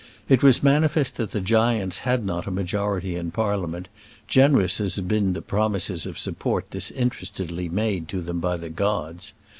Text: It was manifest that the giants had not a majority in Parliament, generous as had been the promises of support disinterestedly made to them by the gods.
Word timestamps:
It 0.27 0.41
was 0.41 0.63
manifest 0.63 1.17
that 1.17 1.29
the 1.29 1.41
giants 1.41 1.99
had 1.99 2.25
not 2.25 2.47
a 2.47 2.49
majority 2.49 3.15
in 3.15 3.29
Parliament, 3.29 3.87
generous 4.27 4.81
as 4.81 4.95
had 4.95 5.07
been 5.07 5.33
the 5.33 5.43
promises 5.43 6.07
of 6.07 6.17
support 6.17 6.67
disinterestedly 6.71 7.69
made 7.69 8.07
to 8.07 8.21
them 8.21 8.39
by 8.39 8.57
the 8.57 8.69
gods. 8.69 9.33